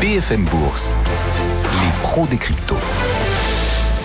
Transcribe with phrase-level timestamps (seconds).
[0.00, 0.94] BFM Bourse,
[1.80, 2.76] les pros des cryptos.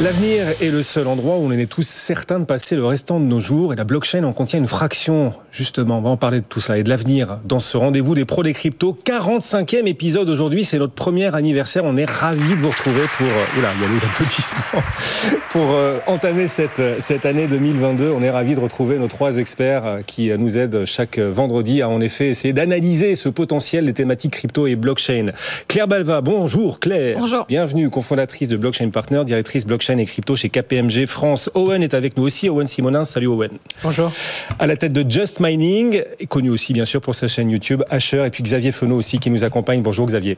[0.02, 3.26] L'avenir est le seul endroit où on est tous certains de passer le restant de
[3.26, 5.34] nos jours et la blockchain en contient une fraction.
[5.52, 8.24] Justement, on va en parler de tout ça et de l'avenir dans ce rendez-vous des
[8.24, 8.98] pros des cryptos.
[9.06, 11.84] 45e épisode aujourd'hui, c'est notre premier anniversaire.
[11.84, 15.66] On est ravis de vous retrouver pour, euh, oula, il y a des applaudissements, pour
[15.72, 18.10] euh, entamer cette, cette année 2022.
[18.10, 21.90] On est ravis de retrouver nos trois experts euh, qui nous aident chaque vendredi à
[21.90, 25.34] en effet essayer d'analyser ce potentiel des thématiques crypto et blockchain.
[25.68, 27.18] Claire Balva, bonjour Claire.
[27.20, 27.46] Bonjour.
[27.50, 31.50] Bienvenue, cofondatrice de Blockchain Partner, directrice blockchain et crypto chez KPMG France.
[31.56, 32.50] Owen est avec nous aussi.
[32.50, 33.06] Owen Simonin.
[33.06, 33.50] Salut Owen.
[33.82, 34.12] Bonjour.
[34.60, 38.24] À la tête de Just Mining, connu aussi bien sûr pour sa chaîne YouTube, Asher,
[38.26, 39.82] et puis Xavier Fenot aussi qui nous accompagne.
[39.82, 40.38] Bonjour Xavier.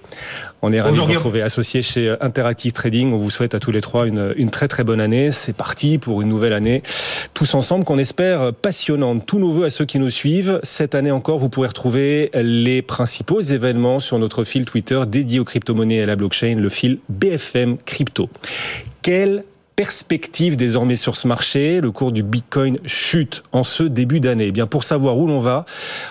[0.61, 3.11] On est ravis de vous retrouver associé chez Interactive Trading.
[3.11, 5.31] On vous souhaite à tous les trois une, une très très bonne année.
[5.31, 6.83] C'est parti pour une nouvelle année.
[7.33, 9.25] Tous ensemble qu'on espère passionnante.
[9.25, 10.59] Tous nos voeux à ceux qui nous suivent.
[10.63, 15.45] Cette année encore, vous pourrez retrouver les principaux événements sur notre fil Twitter dédié aux
[15.45, 18.29] crypto-monnaies et à la blockchain, le fil BFM Crypto.
[19.01, 21.81] Quelle perspective désormais sur ce marché?
[21.81, 24.45] Le cours du Bitcoin chute en ce début d'année.
[24.47, 25.65] Eh bien, pour savoir où l'on va,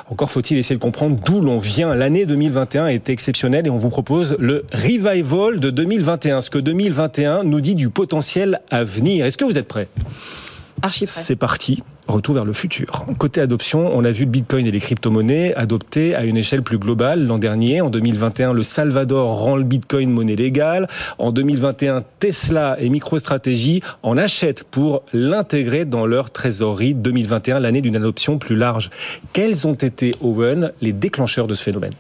[0.09, 1.95] encore faut-il essayer de comprendre d'où l'on vient.
[1.95, 6.41] L'année 2021 a été exceptionnelle et on vous propose le revival de 2021.
[6.41, 9.25] Ce que 2021 nous dit du potentiel à venir.
[9.25, 9.87] Est-ce que vous êtes prêts?
[10.89, 11.83] C'est parti.
[12.09, 13.05] Retour vers le futur.
[13.19, 16.79] Côté adoption, on a vu le Bitcoin et les crypto-monnaies adoptés à une échelle plus
[16.79, 17.81] globale l'an dernier.
[17.81, 20.89] En 2021, le Salvador rend le Bitcoin monnaie légale.
[21.19, 26.95] En 2021, Tesla et MicroStrategy en achètent pour l'intégrer dans leur trésorerie.
[26.95, 28.91] 2021, l'année d'une adoption plus large.
[29.33, 31.93] Quels ont été, Owen, les déclencheurs de ce phénomène?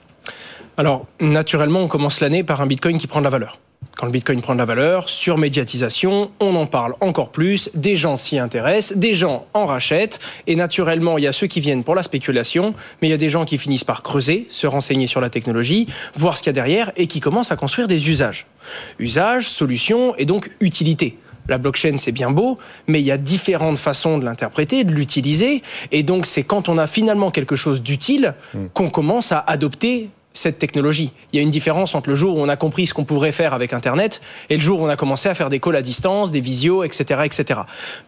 [0.76, 3.58] Alors, naturellement, on commence l'année par un Bitcoin qui prend de la valeur.
[3.96, 7.96] Quand le Bitcoin prend de la valeur, sur médiatisation, on en parle encore plus, des
[7.96, 11.84] gens s'y intéressent, des gens en rachètent, et naturellement, il y a ceux qui viennent
[11.84, 15.06] pour la spéculation, mais il y a des gens qui finissent par creuser, se renseigner
[15.06, 18.08] sur la technologie, voir ce qu'il y a derrière, et qui commencent à construire des
[18.08, 18.46] usages.
[18.98, 21.18] Usages, solutions, et donc utilité.
[21.48, 25.62] La blockchain, c'est bien beau, mais il y a différentes façons de l'interpréter, de l'utiliser,
[25.90, 28.34] et donc c'est quand on a finalement quelque chose d'utile
[28.72, 31.12] qu'on commence à adopter cette technologie.
[31.32, 33.32] Il y a une différence entre le jour où on a compris ce qu'on pourrait
[33.32, 35.82] faire avec Internet et le jour où on a commencé à faire des calls à
[35.82, 37.60] distance, des visios, etc., etc.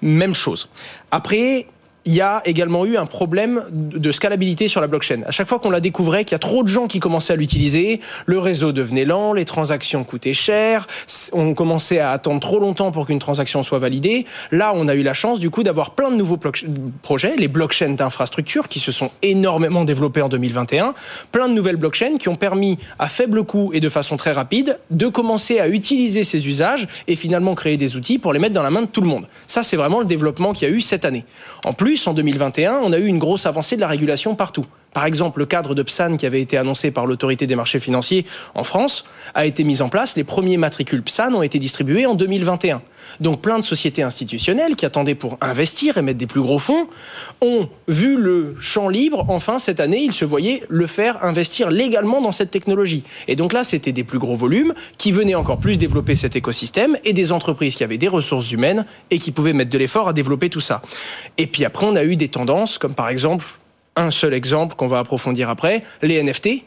[0.02, 0.68] Même chose.
[1.10, 1.66] Après,
[2.04, 5.20] il y a également eu un problème de scalabilité sur la blockchain.
[5.26, 7.36] À chaque fois qu'on la découvrait, qu'il y a trop de gens qui commençaient à
[7.36, 10.86] l'utiliser, le réseau devenait lent, les transactions coûtaient cher,
[11.32, 14.26] on commençait à attendre trop longtemps pour qu'une transaction soit validée.
[14.50, 16.38] Là, on a eu la chance du coup d'avoir plein de nouveaux
[17.02, 20.94] projets, les blockchains d'infrastructure qui se sont énormément développés en 2021,
[21.30, 24.78] plein de nouvelles blockchains qui ont permis à faible coût et de façon très rapide
[24.90, 28.62] de commencer à utiliser ces usages et finalement créer des outils pour les mettre dans
[28.62, 29.26] la main de tout le monde.
[29.46, 31.24] Ça, c'est vraiment le développement qu'il y a eu cette année.
[31.64, 34.66] En plus, en 2021, on a eu une grosse avancée de la régulation partout.
[34.92, 38.26] Par exemple, le cadre de PSAN qui avait été annoncé par l'autorité des marchés financiers
[38.54, 39.04] en France
[39.34, 40.16] a été mis en place.
[40.16, 42.82] Les premiers matricules PSAN ont été distribués en 2021.
[43.20, 46.88] Donc plein de sociétés institutionnelles qui attendaient pour investir et mettre des plus gros fonds
[47.40, 49.24] ont vu le champ libre.
[49.28, 53.02] Enfin, cette année, ils se voyaient le faire investir légalement dans cette technologie.
[53.28, 56.96] Et donc là, c'était des plus gros volumes qui venaient encore plus développer cet écosystème
[57.04, 60.12] et des entreprises qui avaient des ressources humaines et qui pouvaient mettre de l'effort à
[60.12, 60.82] développer tout ça.
[61.38, 63.46] Et puis après, on a eu des tendances comme par exemple
[63.96, 66.64] un seul exemple qu'on va approfondir après, les NFT.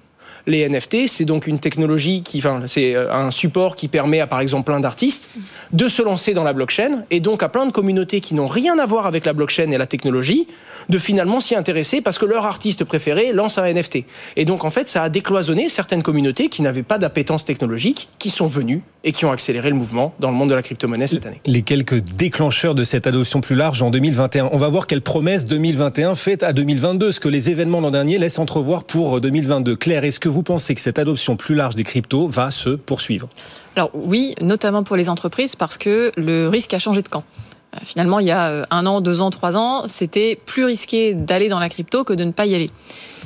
[0.47, 4.27] Les NFT, c'est donc une technologie qui, enfin, c'est euh, un support qui permet à,
[4.27, 5.29] par exemple, plein d'artistes
[5.71, 8.77] de se lancer dans la blockchain et donc à plein de communautés qui n'ont rien
[8.77, 10.45] à voir avec la blockchain et la technologie
[10.89, 14.05] de finalement s'y intéresser parce que leur artiste préféré lance un NFT.
[14.35, 18.29] Et donc, en fait, ça a décloisonné certaines communautés qui n'avaient pas d'appétence technologique, qui
[18.29, 21.25] sont venues et qui ont accéléré le mouvement dans le monde de la crypto-monnaie cette
[21.25, 21.39] année.
[21.45, 24.49] Les quelques déclencheurs de cette adoption plus large en 2021.
[24.51, 28.17] On va voir quelle promesse 2021 fait à 2022, ce que les événements l'an dernier
[28.17, 29.75] laissent entrevoir pour 2022.
[29.75, 33.29] Claire, est-ce que vous pensez que cette adoption plus large des cryptos va se poursuivre?
[33.75, 37.23] Alors oui, notamment pour les entreprises, parce que le risque a changé de camp.
[37.83, 41.59] Finalement, il y a un an, deux ans, trois ans, c'était plus risqué d'aller dans
[41.59, 42.71] la crypto que de ne pas y aller.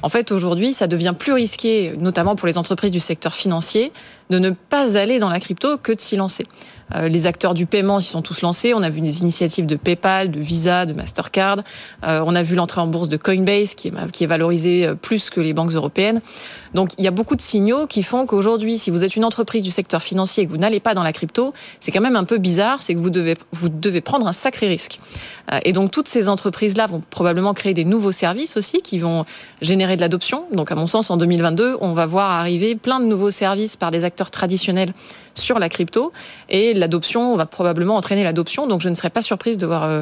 [0.02, 3.92] En fait, aujourd'hui, ça devient plus risqué, notamment pour les entreprises du secteur financier,
[4.30, 6.46] de ne pas aller dans la crypto que de s'y lancer.
[6.95, 8.74] Euh, les acteurs du paiement s'y sont tous lancés.
[8.74, 11.57] On a vu des initiatives de PayPal, de Visa, de Mastercard.
[12.03, 14.95] Euh, on a vu l'entrée en bourse de Coinbase, qui est, qui est valorisée euh,
[14.95, 16.21] plus que les banques européennes.
[16.74, 19.63] Donc il y a beaucoup de signaux qui font qu'aujourd'hui, si vous êtes une entreprise
[19.63, 22.24] du secteur financier et que vous n'allez pas dans la crypto, c'est quand même un
[22.24, 25.00] peu bizarre, c'est que vous devez, vous devez prendre un sacré risque.
[25.65, 29.25] Et donc toutes ces entreprises-là vont probablement créer des nouveaux services aussi qui vont
[29.63, 30.45] générer de l'adoption.
[30.53, 33.89] Donc à mon sens, en 2022, on va voir arriver plein de nouveaux services par
[33.89, 34.94] des acteurs traditionnels
[35.39, 36.12] sur la crypto
[36.50, 38.68] et l'adoption va probablement entraîner l'adoption.
[38.68, 40.01] Donc je ne serais pas surprise de voir euh,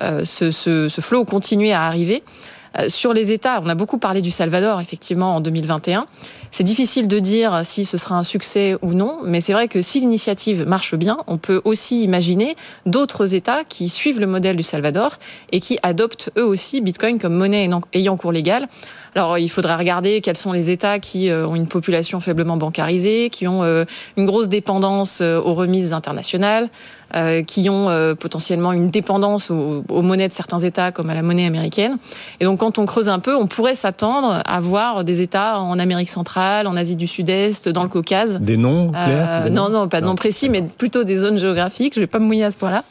[0.00, 2.22] euh, ce, ce, flot continuer à arriver.
[2.78, 6.06] Euh, sur les États, on a beaucoup parlé du Salvador, effectivement, en 2021.
[6.50, 9.80] C'est difficile de dire si ce sera un succès ou non, mais c'est vrai que
[9.80, 12.56] si l'initiative marche bien, on peut aussi imaginer
[12.86, 15.18] d'autres États qui suivent le modèle du Salvador
[15.52, 18.68] et qui adoptent eux aussi Bitcoin comme monnaie ayant cours légal.
[19.14, 23.30] Alors, il faudra regarder quels sont les États qui euh, ont une population faiblement bancarisée,
[23.30, 23.84] qui ont euh,
[24.16, 26.68] une grosse dépendance aux remises internationales,
[27.46, 27.88] qui ont
[28.18, 31.98] potentiellement une dépendance aux, aux, monnaies de certains États, comme à la monnaie américaine.
[32.40, 35.78] Et donc, quand on creuse un peu, on pourrait s'attendre à voir des États en
[35.78, 38.40] Amérique centrale, en Asie du Sud-Est, dans le Caucase.
[38.40, 41.94] Des noms clairs Non, non, pas de noms précis, mais plutôt des zones géographiques.
[41.94, 42.82] Je ne vais pas me mouiller à ce point-là.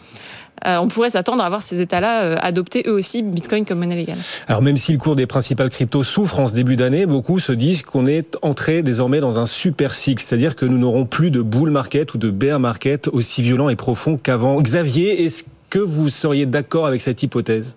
[0.65, 3.95] Euh, on pourrait s'attendre à voir ces États-là euh, adopter eux aussi Bitcoin comme monnaie
[3.95, 4.17] légale.
[4.47, 7.51] Alors même si le cours des principales cryptos souffre en ce début d'année, beaucoup se
[7.51, 11.41] disent qu'on est entré désormais dans un super cycle, c'est-à-dire que nous n'aurons plus de
[11.41, 14.61] bull market ou de bear market aussi violent et profond qu'avant.
[14.61, 17.75] Xavier, est-ce que vous seriez d'accord avec cette hypothèse?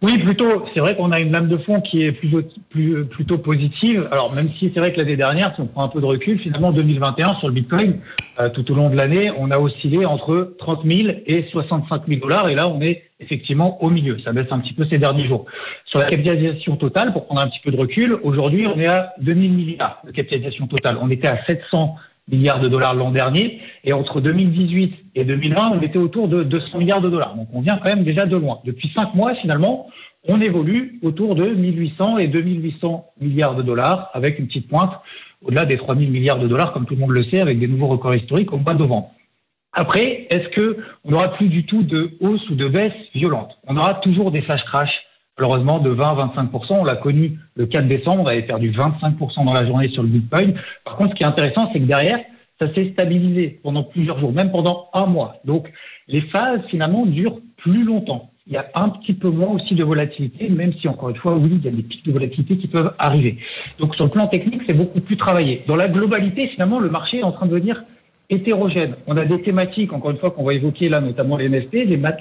[0.00, 0.64] Oui, plutôt.
[0.72, 4.06] C'est vrai qu'on a une lame de fond qui est plutôt, plus, plutôt positive.
[4.12, 6.38] Alors, même si c'est vrai que l'année dernière, si on prend un peu de recul,
[6.38, 7.98] finalement, 2021, sur le Bitcoin,
[8.38, 12.20] euh, tout au long de l'année, on a oscillé entre 30 000 et 65 000
[12.20, 12.48] dollars.
[12.48, 14.18] Et là, on est effectivement au milieu.
[14.20, 15.46] Ça baisse un petit peu ces derniers jours.
[15.86, 19.14] Sur la capitalisation totale, pour prendre un petit peu de recul, aujourd'hui, on est à
[19.20, 20.96] 2000 milliards de capitalisation totale.
[21.02, 21.96] On était à 700
[22.28, 23.60] milliards de dollars l'an dernier.
[23.84, 27.34] Et entre 2018 et 2020, on était autour de 200 milliards de dollars.
[27.36, 28.60] Donc on vient quand même déjà de loin.
[28.64, 29.88] Depuis cinq mois, finalement,
[30.26, 34.92] on évolue autour de 1800 et 2800 milliards de dollars, avec une petite pointe
[35.42, 37.86] au-delà des 3000 milliards de dollars, comme tout le monde le sait, avec des nouveaux
[37.86, 39.12] records historiques au mois de novembre.
[39.72, 43.76] Après, est-ce que on n'aura plus du tout de hausse ou de baisse violente On
[43.76, 44.90] aura toujours des flash crash
[45.38, 46.80] malheureusement de 20-25%.
[46.80, 50.08] On l'a connu le 4 décembre, on avait perdu 25% dans la journée sur le
[50.08, 50.54] Bitcoin.
[50.84, 52.18] Par contre, ce qui est intéressant, c'est que derrière,
[52.60, 55.36] ça s'est stabilisé pendant plusieurs jours, même pendant un mois.
[55.44, 55.70] Donc,
[56.08, 58.30] les phases, finalement, durent plus longtemps.
[58.46, 61.36] Il y a un petit peu moins aussi de volatilité, même si, encore une fois,
[61.36, 63.36] oui, il y a des pics de volatilité qui peuvent arriver.
[63.78, 65.62] Donc, sur le plan technique, c'est beaucoup plus travaillé.
[65.66, 67.84] Dans la globalité, finalement, le marché est en train de devenir
[68.30, 68.94] hétérogène.
[69.06, 71.72] On a des thématiques, encore une fois, qu'on va évoquer là, notamment les NFT,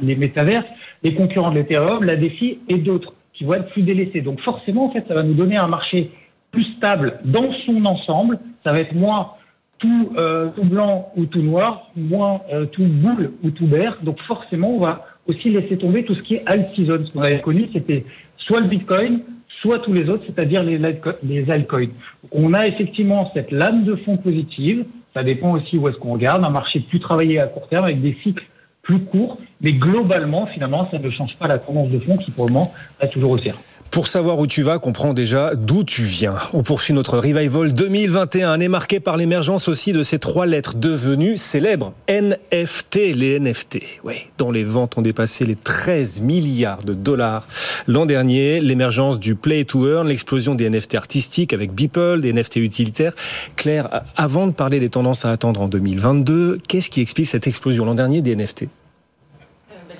[0.02, 0.66] les, métaverses,
[1.04, 4.22] les concurrents de l'Ethereum, la DeFi et d'autres qui vont être plus délaissés.
[4.22, 6.10] Donc forcément, en fait, ça va nous donner un marché
[6.52, 8.40] plus stable dans son ensemble.
[8.66, 9.32] Ça va être moins
[9.80, 13.98] tout, euh, tout blanc ou tout noir, moins euh, tout boule ou tout vert.
[14.02, 17.06] Donc forcément, on va aussi laisser tomber tout ce qui est alt-season.
[17.06, 18.06] Ce qu'on avait connu, c'était
[18.38, 19.22] soit le Bitcoin,
[19.62, 20.80] soit tous les autres, c'est-à-dire les,
[21.24, 21.90] les altcoins.
[22.32, 24.86] On a effectivement cette lame de fond positive.
[25.18, 26.46] Ça dépend aussi où est-ce qu'on regarde.
[26.46, 28.46] Un marché plus travaillé à court terme avec des cycles
[28.84, 32.46] plus court, mais globalement, finalement, ça ne change pas la tendance de fond qui, pour
[32.46, 32.72] le moment,
[33.02, 33.56] est toujours haussière.
[33.92, 36.36] Pour savoir où tu vas, comprends déjà d'où tu viens.
[36.54, 41.38] On poursuit notre revival 2021, année marquée par l'émergence aussi de ces trois lettres devenues
[41.38, 41.94] célèbres.
[42.10, 43.80] NFT, les NFT.
[44.04, 47.48] Oui, dont les ventes ont dépassé les 13 milliards de dollars
[47.88, 48.60] l'an dernier.
[48.60, 53.14] L'émergence du play to earn, l'explosion des NFT artistiques avec Beeple, des NFT utilitaires.
[53.56, 57.86] Claire, avant de parler des tendances à attendre en 2022, qu'est-ce qui explique cette explosion
[57.86, 58.64] l'an dernier des NFT?
[58.64, 59.96] Euh, bah,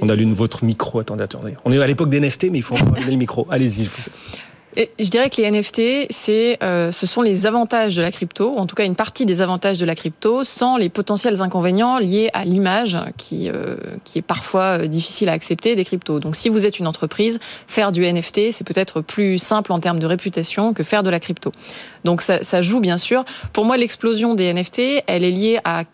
[0.00, 1.00] on allume votre micro.
[1.00, 1.56] Attendez, attendez.
[1.64, 3.46] On est à l'époque des NFT, mais il faut allumer le micro.
[3.50, 3.88] Allez-y.
[4.76, 8.66] je dirais que les NFT, euh, ce sont les avantages de la crypto, ou en
[8.66, 12.44] tout cas une partie des avantages de la crypto, sans les potentiels inconvénients liés à
[12.44, 16.20] l'image, qui, euh, qui est parfois euh, difficile à accepter des cryptos.
[16.20, 19.98] Donc si vous êtes une entreprise, faire du NFT, c'est peut-être plus simple en termes
[19.98, 21.52] de réputation que faire de la crypto.
[22.04, 23.24] Donc ça joue bien sûr.
[23.52, 25.84] Pour moi, l'explosion des NFT, elle est liée à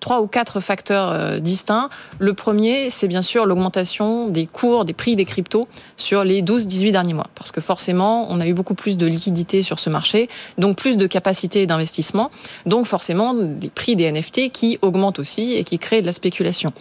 [0.00, 1.88] trois ou quatre facteurs euh, distincts.
[2.18, 6.92] Le premier, c'est bien sûr l'augmentation des cours, des prix des cryptos sur les 12-18
[6.92, 7.26] derniers mois.
[7.34, 10.96] Parce que forcément, on a eu beaucoup plus de liquidités sur ce marché, donc plus
[10.96, 12.30] de capacité d'investissement,
[12.66, 16.72] donc forcément des prix des NFT qui augmentent aussi et qui créent de la spéculation.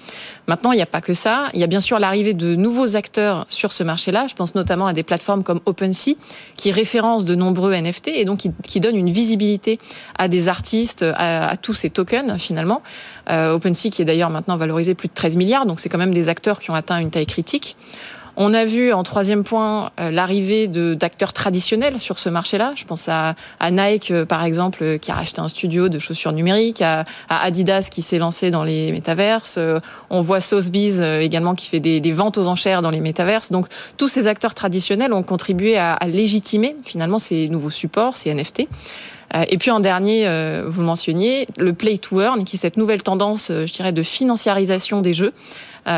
[0.47, 1.49] Maintenant, il n'y a pas que ça.
[1.53, 4.27] Il y a bien sûr l'arrivée de nouveaux acteurs sur ce marché-là.
[4.29, 6.15] Je pense notamment à des plateformes comme OpenSea,
[6.55, 9.77] qui référencent de nombreux NFT et donc qui, qui donnent une visibilité
[10.17, 12.81] à des artistes, à, tous ces tokens finalement.
[13.29, 16.13] Euh, OpenSea qui est d'ailleurs maintenant valorisé plus de 13 milliards, donc c'est quand même
[16.13, 17.75] des acteurs qui ont atteint une taille critique.
[18.39, 22.73] On a vu en troisième point l'arrivée d'acteurs traditionnels sur ce marché-là.
[22.75, 23.33] Je pense à,
[23.71, 28.19] Nike, par exemple, qui a racheté un studio de chaussures numériques, à, Adidas qui s'est
[28.19, 29.57] lancé dans les métaverses.
[30.11, 33.51] On voit Sotheby's également qui fait des, ventes aux enchères dans les métaverses.
[33.51, 33.65] Donc
[33.97, 38.67] tous ces acteurs traditionnels ont contribué à, à légitimer finalement ces nouveaux supports, ces NFT.
[39.35, 42.77] Euh, et puis en dernier, euh, vous mentionniez, le play to earn, qui est cette
[42.77, 45.33] nouvelle tendance, euh, je dirais, de financiarisation des jeux.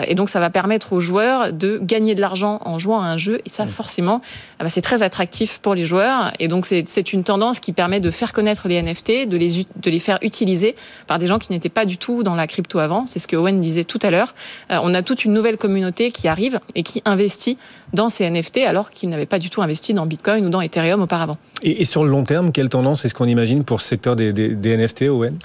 [0.08, 3.17] Et donc, ça va permettre aux joueurs de gagner de l'argent en jouant à un
[3.17, 3.39] jeu.
[3.46, 3.69] Et ça, mmh.
[3.69, 4.22] forcément,
[4.60, 6.31] ah bah, c'est très attractif pour les joueurs.
[6.39, 9.89] Et donc, c'est une tendance qui permet de faire connaître les NFT, de les, de
[9.89, 10.75] les faire utiliser
[11.08, 13.05] par des gens qui n'étaient pas du tout dans la crypto avant.
[13.08, 14.36] C'est ce que Owen disait tout à l'heure.
[14.69, 17.58] On a toute une nouvelle communauté qui arrive et qui investit
[17.93, 21.01] dans ces NFT alors qu'ils n'avaient pas du tout investi dans Bitcoin ou dans Ethereum
[21.01, 21.38] auparavant.
[21.63, 25.10] Et, sur le long terme, quelle tendance est-ce qu'on imagine pour ce secteur des, NFT,
[25.10, 25.38] Owen?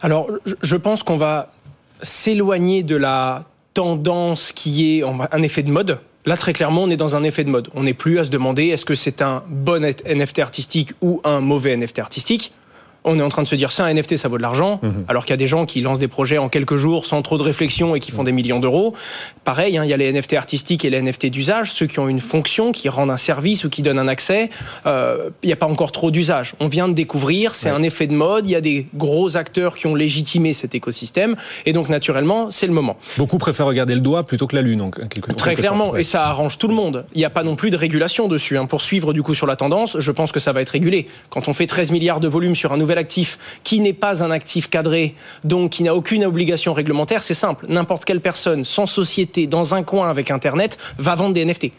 [0.00, 0.28] Alors,
[0.62, 1.50] je pense qu'on va
[2.02, 3.42] s'éloigner de la
[3.76, 5.98] tendance qui est un effet de mode.
[6.24, 7.68] Là, très clairement, on est dans un effet de mode.
[7.74, 11.40] On n'est plus à se demander est-ce que c'est un bon NFT artistique ou un
[11.40, 12.52] mauvais NFT artistique?
[13.06, 15.04] On est en train de se dire c'est un NFT, ça vaut de l'argent, mhm.
[15.08, 17.38] alors qu'il y a des gens qui lancent des projets en quelques jours sans trop
[17.38, 18.94] de réflexion et qui font des millions d'euros.
[19.44, 22.08] Pareil, hein, il y a les NFT artistiques et les NFT d'usage, ceux qui ont
[22.08, 24.50] une fonction, qui rendent un service ou qui donnent un accès.
[24.86, 26.54] Euh, il n'y a pas encore trop d'usage.
[26.58, 28.46] On vient de découvrir, c'est un effet de mode.
[28.46, 32.66] Il y a des gros acteurs qui ont légitimé cet écosystème, et donc naturellement, c'est
[32.66, 32.96] le moment.
[33.16, 34.78] Beaucoup préfèrent regarder le doigt plutôt que la lune.
[34.78, 35.00] Donc,
[35.36, 37.06] Très clairement, et ça arrange tout le monde.
[37.14, 38.58] Il n'y a pas non plus de régulation dessus.
[38.58, 38.66] Hein.
[38.66, 41.06] Pour suivre du coup sur la tendance, je pense que ça va être régulé.
[41.30, 44.30] Quand on fait 13 milliards de volume sur un nouvel actif qui n'est pas un
[44.30, 47.66] actif cadré, donc qui n'a aucune obligation réglementaire, c'est simple.
[47.68, 51.72] N'importe quelle personne sans société dans un coin avec Internet va vendre des NFT.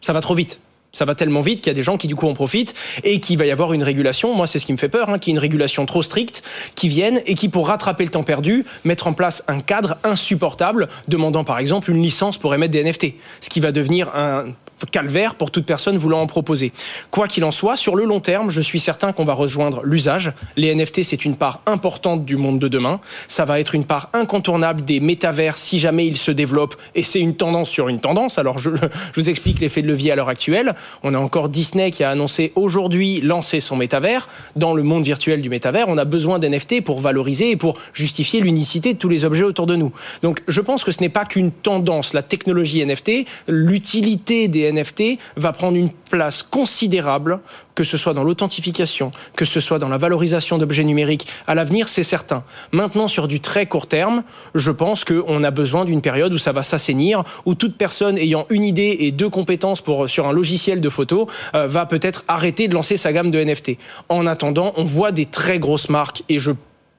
[0.00, 0.58] Ça va trop vite
[0.92, 3.20] ça va tellement vite qu'il y a des gens qui du coup en profitent et
[3.20, 4.34] qu'il va y avoir une régulation.
[4.34, 6.42] Moi, c'est ce qui me fait peur, hein, qu'il y ait une régulation trop stricte
[6.74, 10.88] qui vienne et qui, pour rattraper le temps perdu, mettre en place un cadre insupportable,
[11.08, 14.46] demandant par exemple une licence pour émettre des NFT, ce qui va devenir un
[14.90, 16.72] calvaire pour toute personne voulant en proposer.
[17.10, 20.32] Quoi qu'il en soit, sur le long terme, je suis certain qu'on va rejoindre l'usage.
[20.56, 23.00] Les NFT, c'est une part importante du monde de demain.
[23.28, 26.76] Ça va être une part incontournable des métavers si jamais ils se développent.
[26.94, 28.38] Et c'est une tendance sur une tendance.
[28.38, 28.70] Alors, je,
[29.14, 30.74] vous explique l'effet de levier à l'heure actuelle.
[31.02, 34.28] On a encore Disney qui a annoncé aujourd'hui lancer son métavers.
[34.56, 38.40] Dans le monde virtuel du métavers, on a besoin d'NFT pour valoriser et pour justifier
[38.40, 39.92] l'unicité de tous les objets autour de nous.
[40.22, 42.12] Donc, je pense que ce n'est pas qu'une tendance.
[42.14, 47.40] La technologie NFT, l'utilité des NFT va prendre une place considérable,
[47.74, 51.26] que ce soit dans l'authentification, que ce soit dans la valorisation d'objets numériques.
[51.46, 52.44] À l'avenir, c'est certain.
[52.72, 54.22] Maintenant, sur du très court terme,
[54.54, 58.46] je pense qu'on a besoin d'une période où ça va s'assainir, où toute personne ayant
[58.50, 62.74] une idée et deux compétences sur un logiciel de photo euh, va peut-être arrêter de
[62.74, 63.72] lancer sa gamme de NFT.
[64.08, 66.52] En attendant, on voit des très grosses marques et je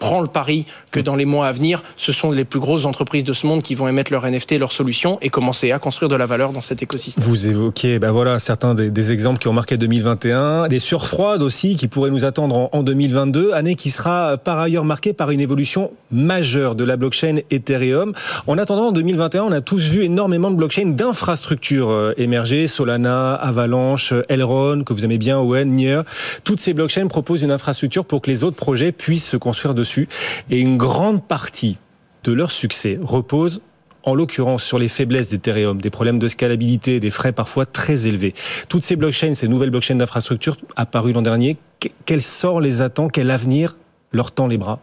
[0.03, 3.23] prends le pari que dans les mois à venir, ce sont les plus grosses entreprises
[3.23, 6.17] de ce monde qui vont émettre leur NFT, leurs solutions et commencer à construire de
[6.17, 7.23] la valeur dans cet écosystème.
[7.23, 11.87] Vous évoquez ben voilà, certains des, exemples qui ont marqué 2021, des surfroides aussi qui
[11.87, 16.75] pourraient nous attendre en, 2022, année qui sera par ailleurs marquée par une évolution majeure
[16.75, 18.11] de la blockchain Ethereum.
[18.45, 23.35] En attendant, en 2021, on a tous vu énormément de blockchains d'infrastructures euh, émerger, Solana,
[23.35, 26.01] Avalanche, Elrond, que vous aimez bien, Owen, Nier.
[26.43, 29.92] Toutes ces blockchains proposent une infrastructure pour que les autres projets puissent se construire dessus
[30.49, 31.77] et une grande partie
[32.23, 33.61] de leur succès repose
[34.03, 38.33] en l'occurrence sur les faiblesses d'Ethereum, des problèmes de scalabilité, des frais parfois très élevés.
[38.67, 41.57] Toutes ces blockchains, ces nouvelles blockchains d'infrastructure apparues l'an dernier,
[42.05, 43.07] quel sort les attend?
[43.07, 43.77] Quel avenir
[44.11, 44.79] leur tend les bras?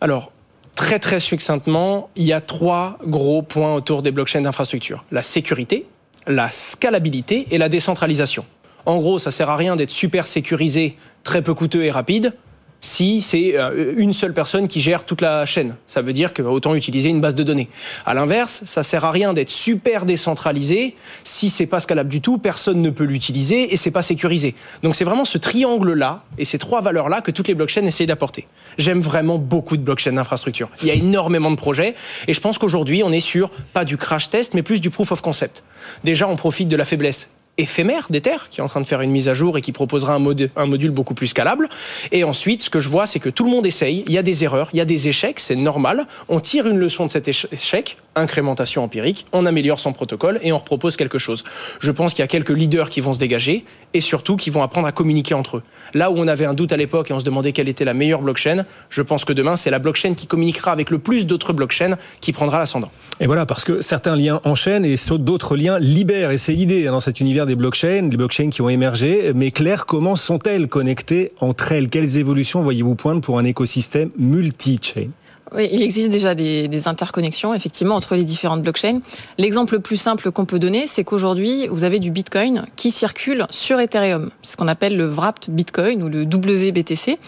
[0.00, 0.32] Alors,
[0.76, 5.04] très très succinctement, il y a trois gros points autour des blockchains d'infrastructure.
[5.10, 5.86] La sécurité,
[6.26, 8.44] la scalabilité et la décentralisation.
[8.86, 12.32] En gros, ça sert à rien d'être super sécurisé, très peu coûteux et rapide
[12.80, 15.74] si c'est euh, une seule personne qui gère toute la chaîne.
[15.86, 17.68] Ça veut dire que autant utiliser une base de données.
[18.06, 20.94] À l'inverse, ça sert à rien d'être super décentralisé
[21.24, 24.54] si c'est pas scalable du tout, personne ne peut l'utiliser et c'est pas sécurisé.
[24.82, 27.84] Donc c'est vraiment ce triangle là et ces trois valeurs là que toutes les blockchains
[27.84, 28.46] essayent d'apporter.
[28.78, 30.68] J'aime vraiment beaucoup de blockchains d'infrastructure.
[30.82, 31.94] Il y a énormément de projets
[32.26, 35.12] et je pense qu'aujourd'hui on est sur pas du crash test mais plus du proof
[35.12, 35.64] of concept.
[36.04, 39.10] Déjà on profite de la faiblesse éphémère d'Ether, qui est en train de faire une
[39.10, 41.68] mise à jour et qui proposera un, module beaucoup plus scalable.
[42.12, 44.22] Et ensuite, ce que je vois, c'est que tout le monde essaye, il y a
[44.22, 46.06] des erreurs, il y a des échecs, c'est normal.
[46.28, 50.58] On tire une leçon de cet échec, incrémentation empirique, on améliore son protocole et on
[50.58, 51.44] repropose quelque chose.
[51.80, 54.62] Je pense qu'il y a quelques leaders qui vont se dégager et surtout qui vont
[54.62, 55.62] apprendre à communiquer entre eux.
[55.94, 57.94] Là où on avait un doute à l'époque et on se demandait quelle était la
[57.94, 61.52] meilleure blockchain, je pense que demain, c'est la blockchain qui communiquera avec le plus d'autres
[61.52, 62.90] blockchains qui prendra l'ascendant.
[63.20, 66.30] Et voilà, parce que certains liens enchaînent et d'autres liens libèrent.
[66.30, 69.32] Et c'est l'idée hein, dans cet univers des blockchains, les blockchains qui ont émergé.
[69.34, 71.88] Mais Claire, comment sont-elles connectées entre elles?
[71.88, 75.10] Quelles évolutions voyez-vous poindre pour un écosystème multi-chain?
[75.54, 79.00] Oui, il existe déjà des, interconnexions, effectivement, entre les différentes blockchains.
[79.38, 83.46] L'exemple le plus simple qu'on peut donner, c'est qu'aujourd'hui, vous avez du Bitcoin qui circule
[83.50, 87.18] sur Ethereum, ce qu'on appelle le Wrapped Bitcoin ou le WBTC.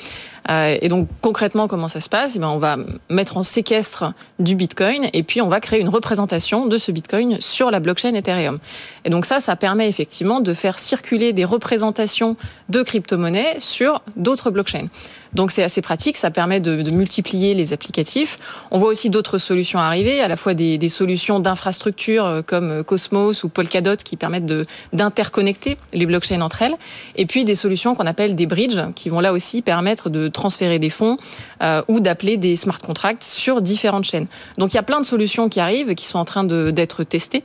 [0.50, 2.32] Euh, et donc concrètement, comment ça se passe?
[2.36, 2.76] Eh bien, On va
[3.08, 7.40] mettre en séquestre du Bitcoin et puis on va créer une représentation de ce Bitcoin
[7.40, 8.58] sur la blockchain Ethereum.
[9.04, 12.36] Et donc ça, ça permet effectivement de faire circuler des représentations
[12.68, 14.88] de crypto-monnaies sur d'autres blockchains.
[15.32, 18.38] Donc c'est assez pratique, ça permet de, multiplier les applicatifs.
[18.70, 23.44] On voit aussi d'autres solutions arriver, à la fois des, solutions d'infrastructure euh, comme Cosmos
[23.44, 24.52] ou Polkadot qui permettent
[24.92, 26.74] d'interconnecter les blockchains entre elles,
[27.16, 30.78] et puis des solutions qu'on appelle des bridges qui vont là aussi permettre de transférer
[30.78, 31.18] des fonds
[31.62, 34.26] euh, ou d'appeler des smart contracts sur différentes chaînes.
[34.58, 37.44] Donc il y a plein de solutions qui arrivent, qui sont en train d'être testées.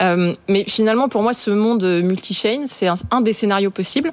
[0.00, 4.12] Euh, mais finalement, pour moi, ce monde multi-chain, c'est un, des scénarios possibles.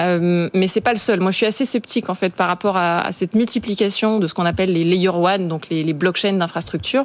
[0.00, 1.20] Euh, mais c'est pas le seul.
[1.20, 4.46] Moi, je suis assez sceptique en fait par rapport à, cette multiplication de ce qu'on
[4.46, 7.04] appelle les layer one, donc les, les blockchains d'infrastructure.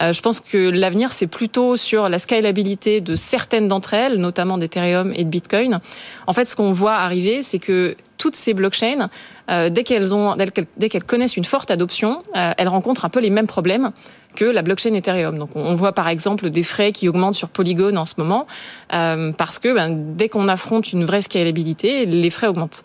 [0.00, 4.56] Euh, je pense que l'avenir, c'est plutôt sur la scalabilité de certaines d'entre elles, notamment
[4.58, 5.80] d'Ethereum et de Bitcoin.
[6.26, 9.08] En fait, ce qu'on voit arriver, c'est que toutes ces blockchains,
[9.50, 13.90] euh, dès qu'elles connaissent une forte adoption, euh, elles rencontrent un peu les mêmes problèmes
[14.36, 15.38] que la blockchain Ethereum.
[15.38, 18.46] Donc on voit par exemple des frais qui augmentent sur Polygon en ce moment
[18.94, 22.84] euh, parce que ben, dès qu'on affronte une vraie scalabilité, les frais augmentent.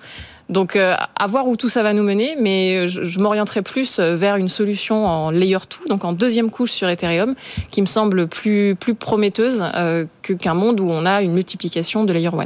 [0.50, 4.48] Donc à voir où tout ça va nous mener, mais je, m'orienterai plus vers une
[4.48, 7.36] solution en layer 2, donc en deuxième couche sur Ethereum,
[7.70, 9.62] qui me semble plus, prometteuse
[10.22, 12.46] qu'un monde où on a une multiplication de layer 1.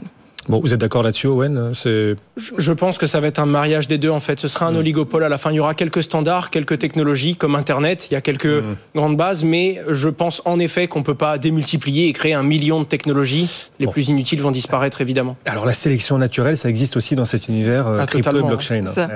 [0.51, 2.17] Bon, vous êtes d'accord là-dessus, Owen C'est.
[2.36, 4.38] Je pense que ça va être un mariage des deux en fait.
[4.38, 4.77] Ce sera un mmh.
[4.77, 5.50] oligopole à la fin.
[5.51, 8.10] Il y aura quelques standards, quelques technologies comme Internet.
[8.12, 8.75] Il y a quelques mmh.
[8.93, 12.81] grandes bases, mais je pense en effet qu'on peut pas démultiplier et créer un million
[12.81, 13.70] de technologies.
[13.79, 13.93] Les bon.
[13.93, 15.38] plus inutiles vont disparaître évidemment.
[15.46, 18.88] Alors la sélection naturelle, ça existe aussi dans cet univers euh, ah, crypto et blockchain.
[18.88, 19.08] Ça.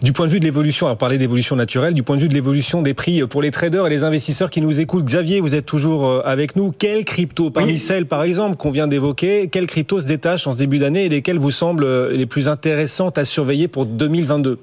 [0.00, 2.34] Du point de vue de l'évolution, alors parler d'évolution naturelle, du point de vue de
[2.34, 5.66] l'évolution des prix pour les traders et les investisseurs qui nous écoutent, Xavier, vous êtes
[5.66, 6.72] toujours euh, avec nous.
[6.72, 7.78] Quelle crypto parmi oui.
[7.78, 11.38] celles, par exemple, qu'on vient d'évoquer, quelle crypto se détache en début d'année et lesquelles
[11.38, 14.58] vous semblent les plus intéressantes à surveiller pour 2022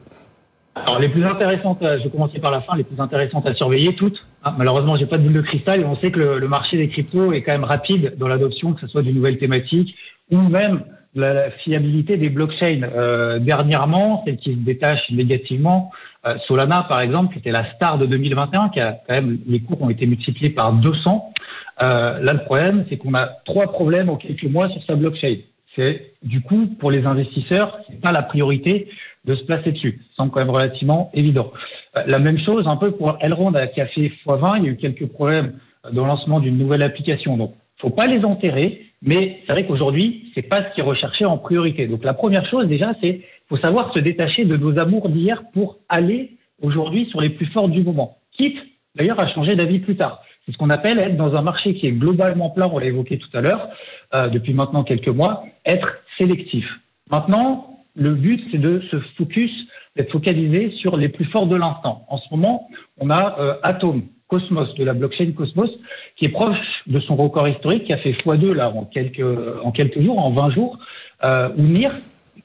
[0.73, 3.93] alors les plus intéressantes, je vais commencer par la fin, les plus intéressantes à surveiller
[3.95, 4.17] toutes.
[4.43, 6.87] Ah, malheureusement, j'ai pas de boule de cristal et on sait que le, marché des
[6.87, 9.93] cryptos est quand même rapide dans l'adoption, que ce soit d'une nouvelle thématique
[10.31, 10.83] ou même
[11.13, 12.83] la, la fiabilité des blockchains.
[12.83, 15.91] Euh, dernièrement, celle qui se détache négativement,
[16.25, 19.59] euh, Solana par exemple, qui était la star de 2021, qui a quand même les
[19.59, 21.33] cours ont été multipliés par 200.
[21.81, 25.35] Euh, là, le problème, c'est qu'on a trois problèmes en quelques mois sur sa blockchain
[25.75, 28.89] c'est du coup pour les investisseurs, c'est pas la priorité
[29.25, 29.99] de se placer dessus.
[30.09, 31.51] Ça semble quand même relativement évident.
[31.97, 34.71] Euh, la même chose un peu pour Elrond qui a fait x20, il y a
[34.71, 35.53] eu quelques problèmes
[35.91, 37.37] dans le lancement d'une nouvelle application.
[37.37, 41.25] Donc, faut pas les enterrer, mais c'est vrai qu'aujourd'hui, c'est pas ce qui est recherché
[41.25, 41.87] en priorité.
[41.87, 45.79] Donc, la première chose déjà, c'est faut savoir se détacher de nos amours d'hier pour
[45.89, 48.17] aller aujourd'hui sur les plus forts du moment.
[48.31, 48.57] Quitte
[48.95, 50.21] d'ailleurs à changer d'avis plus tard.
[50.45, 53.17] C'est ce qu'on appelle être dans un marché qui est globalement plat, on l'a évoqué
[53.17, 53.69] tout à l'heure,
[54.15, 56.65] euh, depuis maintenant quelques mois, être sélectif.
[57.09, 59.51] Maintenant, le but, c'est de se focus,
[59.95, 62.05] d'être focalisé sur les plus forts de l'instant.
[62.07, 65.69] En ce moment, on a euh, Atom, Cosmos, de la blockchain Cosmos,
[66.15, 69.25] qui est proche de son record historique, qui a fait x2 là en quelques,
[69.63, 70.79] en quelques jours, en 20 jours,
[71.25, 71.91] euh, ou NIR,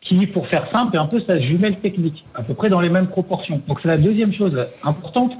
[0.00, 2.88] qui, pour faire simple, est un peu sa jumelle technique, à peu près dans les
[2.88, 3.62] mêmes proportions.
[3.68, 5.32] Donc c'est la deuxième chose importante,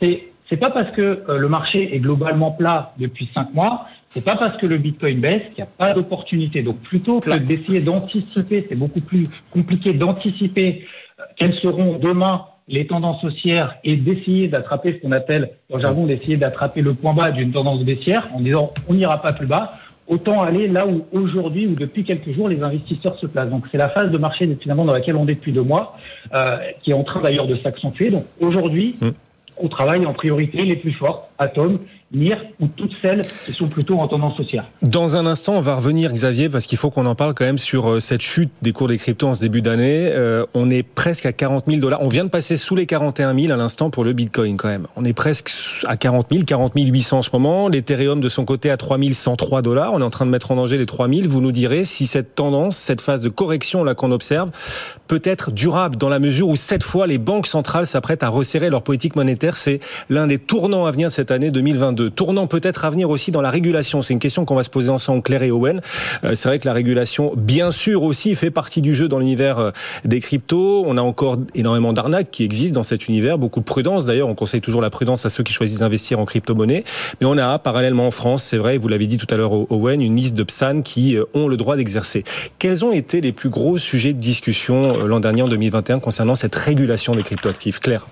[0.00, 4.24] c'est c'est pas parce que euh, le marché est globalement plat depuis cinq mois, c'est
[4.24, 6.62] pas parce que le Bitcoin baisse qu'il n'y a pas d'opportunité.
[6.62, 10.84] Donc plutôt que d'essayer d'anticiper, c'est beaucoup plus compliqué d'anticiper
[11.20, 15.82] euh, quelles seront demain les tendances haussières et d'essayer d'attraper ce qu'on appelle, dans le
[15.82, 19.46] jargon, d'essayer d'attraper le point bas d'une tendance baissière en disant on n'ira pas plus
[19.46, 19.74] bas,
[20.06, 23.50] autant aller là où aujourd'hui ou depuis quelques jours les investisseurs se placent.
[23.50, 25.96] Donc c'est la phase de marché finalement dans laquelle on est depuis deux mois,
[26.34, 28.10] euh, qui est en train d'ailleurs de s'accentuer.
[28.10, 29.08] Donc aujourd'hui, mmh
[29.60, 31.78] on travaille en priorité les plus fortes, Atom,
[32.12, 34.64] NIR ou toutes celles qui sont plutôt en tendance haussière.
[34.82, 37.58] Dans un instant, on va revenir, Xavier, parce qu'il faut qu'on en parle quand même
[37.58, 40.08] sur euh, cette chute des cours des cryptos en ce début d'année.
[40.10, 42.00] Euh, on est presque à 40 000 dollars.
[42.02, 44.86] On vient de passer sous les 41 000 à l'instant pour le Bitcoin quand même.
[44.96, 45.50] On est presque
[45.86, 47.68] à 40 000, 40 800 en ce moment.
[47.68, 49.92] L'Ethereum de son côté à 3 103 dollars.
[49.92, 51.28] On est en train de mettre en danger les 3 000.
[51.28, 54.50] Vous nous direz si cette tendance, cette phase de correction là qu'on observe,
[55.08, 58.70] peut être durable dans la mesure où cette fois les banques centrales s'apprêtent à resserrer
[58.70, 59.58] leur politique monétaire.
[59.58, 63.10] C'est l'un des tournants à venir de cette année 2022 de tournant peut-être à venir
[63.10, 65.80] aussi dans la régulation C'est une question qu'on va se poser ensemble, Claire et Owen.
[66.24, 69.58] Euh, c'est vrai que la régulation, bien sûr aussi, fait partie du jeu dans l'univers
[69.58, 69.70] euh,
[70.04, 70.84] des cryptos.
[70.86, 74.06] On a encore énormément d'arnaques qui existent dans cet univers, beaucoup de prudence.
[74.06, 76.84] D'ailleurs, on conseille toujours la prudence à ceux qui choisissent d'investir en crypto-monnaie.
[77.20, 80.00] Mais on a parallèlement en France, c'est vrai, vous l'avez dit tout à l'heure, Owen,
[80.00, 82.24] une liste de PSAN qui euh, ont le droit d'exercer.
[82.58, 86.54] Quels ont été les plus gros sujets de discussion l'an dernier, en 2021, concernant cette
[86.54, 87.80] régulation des cryptoactifs?
[87.80, 88.06] Claire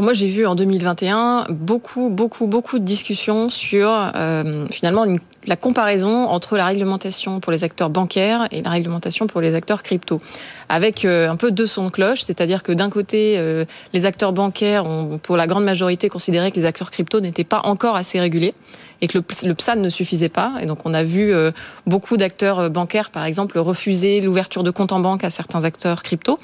[0.00, 5.06] moi, j'ai vu en 2021 beaucoup, beaucoup, beaucoup de discussions sur euh, finalement
[5.46, 9.82] la comparaison entre la réglementation pour les acteurs bancaires et la réglementation pour les acteurs
[9.82, 10.20] crypto,
[10.68, 14.32] avec euh, un peu deux sons de cloche, c'est-à-dire que d'un côté, euh, les acteurs
[14.32, 18.20] bancaires ont, pour la grande majorité, considéré que les acteurs crypto n'étaient pas encore assez
[18.20, 18.54] régulés
[19.00, 20.54] et que le, PSAN ne suffisait pas.
[20.62, 21.34] Et donc, on a vu
[21.84, 26.38] beaucoup d'acteurs bancaires, par exemple, refuser l'ouverture de comptes en banque à certains acteurs crypto.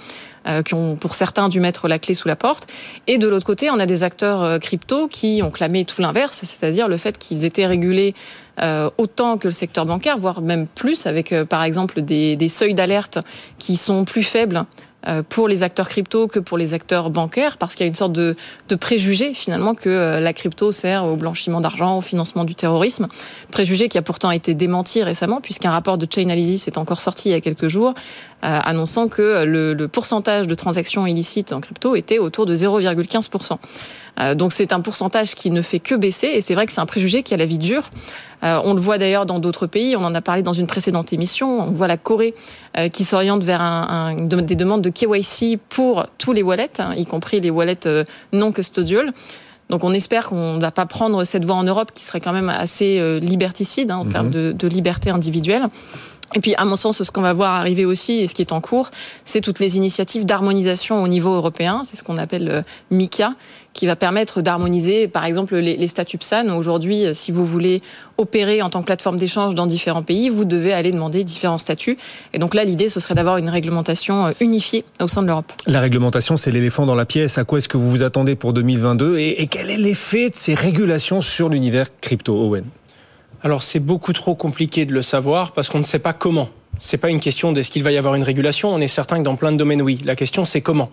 [0.47, 2.67] Euh, qui ont pour certains dû mettre la clé sous la porte.
[3.07, 6.41] Et de l'autre côté, on a des acteurs euh, crypto qui ont clamé tout l'inverse,
[6.45, 8.15] c'est-à-dire le fait qu'ils étaient régulés
[8.63, 12.75] euh, autant que le secteur bancaire, voire même plus, avec par exemple des, des seuils
[12.75, 13.19] d'alerte
[13.59, 14.65] qui sont plus faibles
[15.09, 17.95] euh, pour les acteurs crypto que pour les acteurs bancaires, parce qu'il y a une
[17.95, 18.37] sorte de,
[18.69, 23.09] de préjugé finalement que euh, la crypto sert au blanchiment d'argent, au financement du terrorisme.
[23.51, 27.33] Préjugé qui a pourtant été démenti récemment, puisqu'un rapport de Chainalysis est encore sorti il
[27.33, 27.95] y a quelques jours,
[28.45, 33.57] euh, annonçant que le, le, pourcentage de transactions illicites en crypto était autour de 0,15%.
[34.21, 36.81] Euh, donc c'est un pourcentage qui ne fait que baisser, et c'est vrai que c'est
[36.81, 37.91] un préjugé qui a la vie dure.
[38.43, 39.97] Euh, on le voit d'ailleurs dans d'autres pays.
[39.97, 41.61] On en a parlé dans une précédente émission.
[41.61, 42.35] On voit la Corée
[42.79, 47.05] euh, qui s'oriente vers un, des demandes de KYC pour tous les wallets, hein, y
[47.05, 47.89] compris les wallets
[48.33, 49.13] non custodial.
[49.69, 52.33] Donc on espère qu'on ne va pas prendre cette voie en Europe qui serait quand
[52.33, 54.55] même assez liberticide hein, en termes mhm.
[54.55, 55.69] de, liberté individuelle.
[56.35, 58.53] Et puis, à mon sens, ce qu'on va voir arriver aussi, et ce qui est
[58.53, 58.91] en cours,
[59.25, 61.83] c'est toutes les initiatives d'harmonisation au niveau européen.
[61.85, 63.35] C'est ce qu'on appelle MICA,
[63.73, 66.49] qui va permettre d'harmoniser, par exemple, les, statuts PSAN.
[66.57, 67.83] Aujourd'hui, euh, si vous voulez
[68.19, 71.97] opérer en tant que plateforme d'échange dans différents pays, vous devez aller demander différents statuts.
[72.33, 75.53] Et donc là, l'idée, ce serait d'avoir une réglementation euh, unifiée au sein de l'Europe.
[75.67, 77.39] La réglementation, c'est l'éléphant dans la pièce.
[77.39, 80.35] À quoi est-ce que vous vous attendez pour 2022 et, et quel est l'effet de
[80.35, 82.65] ces régulations sur l'univers crypto, Owen?
[83.43, 86.49] Alors c'est beaucoup trop compliqué de le savoir parce qu'on ne sait pas comment.
[86.79, 88.71] C'est pas une question d'est-ce qu'il va y avoir une régulation.
[88.71, 90.01] On est certain que dans plein de domaines, oui.
[90.05, 90.91] La question, c'est comment.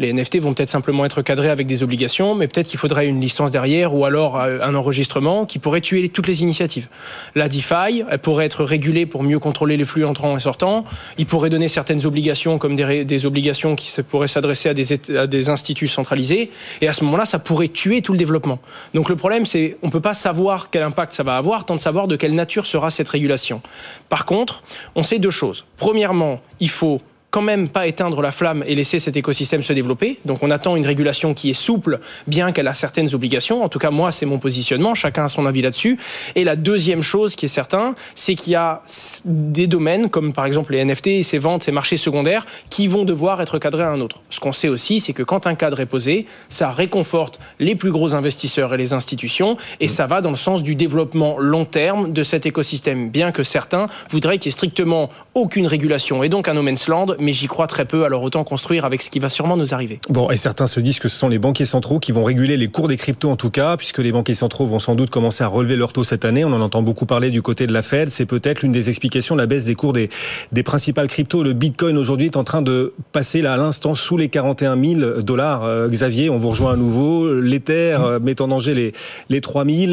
[0.00, 3.20] Les NFT vont peut-être simplement être cadrés avec des obligations, mais peut-être qu'il faudrait une
[3.20, 6.88] licence derrière ou alors euh, un enregistrement qui pourrait tuer toutes les initiatives.
[7.34, 10.86] La DeFi, elle pourrait être régulée pour mieux contrôler les flux entrants et sortants.
[11.18, 16.50] Il pourrait donner certaines obligations comme des, obligations qui pourraient s'adresser à des, instituts centralisés.
[16.80, 18.58] Et à ce moment-là, ça pourrait tuer tout le développement.
[18.94, 21.80] Donc le problème, c'est on peut pas savoir quel impact ça va avoir, tant de
[21.80, 23.60] savoir de quelle nature sera cette régulation.
[24.08, 24.62] Par contre,
[24.94, 25.66] on sait deux choses.
[25.76, 30.18] Premièrement, il faut quand même pas éteindre la flamme et laisser cet écosystème se développer.
[30.24, 33.62] Donc on attend une régulation qui est souple, bien qu'elle a certaines obligations.
[33.62, 34.94] En tout cas, moi, c'est mon positionnement.
[34.94, 35.98] Chacun a son avis là-dessus.
[36.34, 38.82] Et la deuxième chose qui est certain, c'est qu'il y a
[39.24, 43.04] des domaines, comme par exemple les NFT et ces ventes, ces marchés secondaires, qui vont
[43.04, 44.22] devoir être cadrés à un autre.
[44.30, 47.92] Ce qu'on sait aussi, c'est que quand un cadre est posé, ça réconforte les plus
[47.92, 52.12] gros investisseurs et les institutions, et ça va dans le sens du développement long terme
[52.12, 56.48] de cet écosystème, bien que certains voudraient qu'il y ait strictement aucune régulation et donc
[56.48, 59.18] un no man's land mais j'y crois très peu, alors autant construire avec ce qui
[59.18, 60.00] va sûrement nous arriver.
[60.08, 62.68] Bon, et certains se disent que ce sont les banquiers centraux qui vont réguler les
[62.68, 65.48] cours des cryptos en tout cas, puisque les banquiers centraux vont sans doute commencer à
[65.48, 66.44] relever leur taux cette année.
[66.44, 68.10] On en entend beaucoup parler du côté de la Fed.
[68.10, 70.08] C'est peut-être l'une des explications de la baisse des cours des,
[70.52, 71.42] des principales cryptos.
[71.42, 75.22] Le Bitcoin aujourd'hui est en train de passer là à l'instant sous les 41 000
[75.22, 75.64] dollars.
[75.64, 77.40] Euh, Xavier, on vous rejoint à nouveau.
[77.40, 78.92] L'Ether euh, met en danger les,
[79.28, 79.92] les 3 000.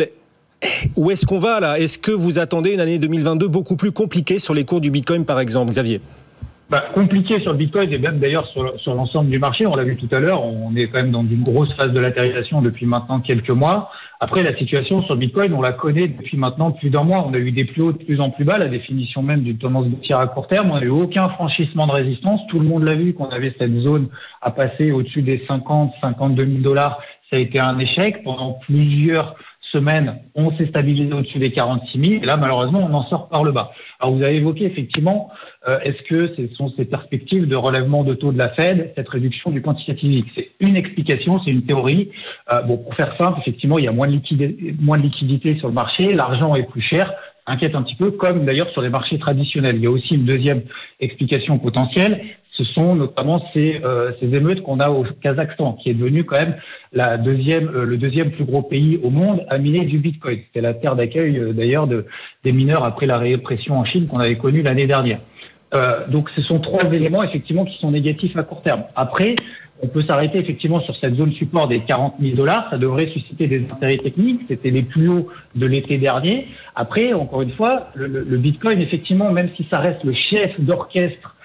[0.95, 1.79] Où est-ce qu'on va là?
[1.79, 5.23] Est-ce que vous attendez une année 2022 beaucoup plus compliquée sur les cours du Bitcoin
[5.25, 6.01] par exemple, Xavier
[6.69, 9.65] bah, compliqué sur le Bitcoin et même d'ailleurs sur, sur l'ensemble du marché.
[9.65, 11.99] On l'a vu tout à l'heure, on est quand même dans une grosse phase de
[11.99, 13.89] latérisation depuis maintenant quelques mois.
[14.19, 17.23] Après, la situation sur Bitcoin, on la connaît depuis maintenant plus d'un mois.
[17.27, 19.59] On a eu des plus hauts de plus en plus bas, la définition même d'une
[19.59, 20.71] tendance baissière à court terme.
[20.71, 22.41] On n'a eu aucun franchissement de résistance.
[22.49, 24.07] Tout le monde l'a vu qu'on avait cette zone
[24.41, 26.99] à passer au-dessus des 50, 52 000 dollars.
[27.31, 29.35] Ça a été un échec pendant plusieurs
[29.71, 32.23] semaines, on s'est stabilisé au-dessus des 46 000.
[32.23, 33.71] Et là, malheureusement, on en sort par le bas.
[33.99, 35.29] Alors, vous avez évoqué effectivement,
[35.67, 39.09] euh, est-ce que ce sont ces perspectives de relèvement de taux de la Fed, cette
[39.09, 42.11] réduction du quantitative C'est une explication, c'est une théorie.
[42.51, 45.57] Euh, bon, pour faire simple, effectivement, il y a moins de, liquidité, moins de liquidité
[45.57, 47.13] sur le marché, l'argent est plus cher,
[47.45, 49.75] inquiète un petit peu, comme d'ailleurs sur les marchés traditionnels.
[49.77, 50.61] Il y a aussi une deuxième
[50.99, 52.21] explication potentielle,
[52.57, 56.39] ce sont notamment ces, euh, ces émeutes qu'on a au Kazakhstan, qui est devenu quand
[56.39, 56.55] même
[56.91, 60.39] la deuxième, euh, le deuxième plus gros pays au monde à miner du Bitcoin.
[60.47, 62.05] C'était la terre d'accueil euh, d'ailleurs de,
[62.43, 65.19] des mineurs après la répression en Chine qu'on avait connue l'année dernière.
[66.09, 68.83] donc ce sont trois éléments effectivement qui sont négatifs à court terme.
[68.95, 69.35] Après,
[69.83, 72.67] on peut s'arrêter effectivement sur cette zone support des 40 000 dollars.
[72.71, 74.41] Ça devrait susciter des intérêts techniques.
[74.47, 76.47] C'était les plus hauts de l'été dernier.
[76.75, 81.35] Après, encore une fois, le, le Bitcoin, effectivement, même si ça reste le chef d'orchestre
[81.35, 81.36] euh,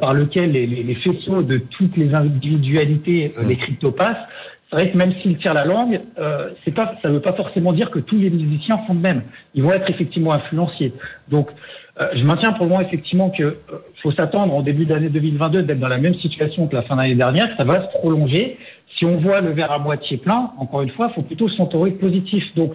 [0.00, 4.26] par lequel les, les, faisceaux de toutes les individualités, euh, les cryptos passent,
[4.68, 7.32] c'est vrai que même s'ils tirent la langue, euh, c'est pas, ça ne veut pas
[7.32, 9.22] forcément dire que tous les musiciens font de même.
[9.54, 10.92] Ils vont être effectivement influenciés.
[11.28, 11.48] Donc,
[12.00, 13.58] euh, je maintiens pour le moment effectivement que
[14.02, 17.14] faut s'attendre en début d'année 2022 d'être dans la même situation que la fin d'année
[17.14, 18.58] dernière, que ça va se prolonger.
[18.96, 22.44] si on voit le verre à moitié plein, encore une fois, faut plutôt s'entourer positif.
[22.56, 22.74] Donc,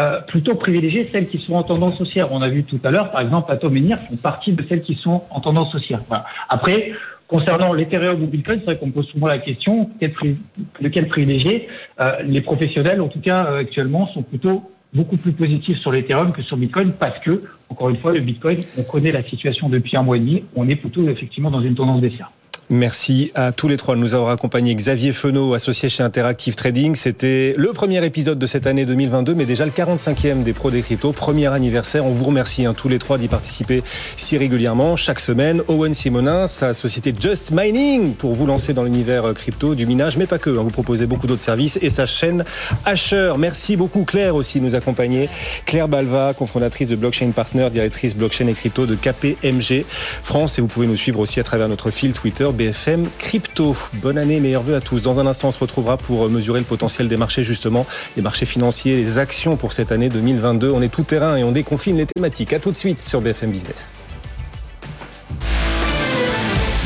[0.00, 2.32] euh, plutôt privilégier celles qui sont en tendance haussière.
[2.32, 4.82] On a vu tout à l'heure, par exemple, Atom et NIR font partie de celles
[4.82, 6.00] qui sont en tendance haussière.
[6.08, 6.24] Voilà.
[6.48, 6.92] Après,
[7.26, 11.68] concernant l'Ethereum ou Bitcoin, c'est vrai qu'on pose souvent la question de quel privilégier.
[12.00, 16.32] Euh, les professionnels, en tout cas euh, actuellement, sont plutôt beaucoup plus positifs sur l'Ethereum
[16.32, 19.96] que sur Bitcoin parce que, encore une fois, le Bitcoin, on connaît la situation depuis
[19.96, 22.30] un mois et demi, on est plutôt effectivement dans une tendance baissière.
[22.70, 24.74] Merci à tous les trois de nous avoir accompagnés.
[24.74, 26.96] Xavier Fenot, associé chez Interactive Trading.
[26.96, 30.82] C'était le premier épisode de cette année 2022, mais déjà le 45e des pros des
[30.82, 31.12] cryptos.
[31.12, 32.04] Premier anniversaire.
[32.04, 33.82] On vous remercie hein, tous les trois d'y participer
[34.16, 35.62] si régulièrement, chaque semaine.
[35.68, 40.18] Owen Simonin, sa société Just Mining, pour vous lancer dans l'univers euh, crypto, du minage,
[40.18, 40.50] mais pas que.
[40.50, 40.62] Hein.
[40.62, 41.78] vous proposez beaucoup d'autres services.
[41.80, 42.44] Et sa chaîne
[42.84, 43.32] Asher.
[43.38, 45.30] Merci beaucoup Claire aussi de nous accompagner.
[45.64, 49.86] Claire Balva, cofondatrice de Blockchain Partner, directrice blockchain et crypto de KPMG
[50.22, 50.58] France.
[50.58, 53.76] Et vous pouvez nous suivre aussi à travers notre fil Twitter BFM Crypto.
[53.94, 55.00] Bonne année, meilleurs vœux à tous.
[55.00, 58.46] Dans un instant, on se retrouvera pour mesurer le potentiel des marchés, justement, les marchés
[58.46, 60.70] financiers, les actions pour cette année 2022.
[60.70, 62.52] On est tout terrain et on déconfine les thématiques.
[62.52, 63.94] À tout de suite sur BFM Business.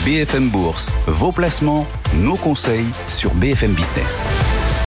[0.04, 4.28] BFM Bourse, vos placements, nos conseils sur BFM Business.